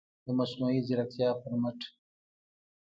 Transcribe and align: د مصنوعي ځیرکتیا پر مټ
د 0.25 0.27
مصنوعي 0.39 0.79
ځیرکتیا 0.87 1.29
پر 1.41 1.53
مټ 1.61 1.79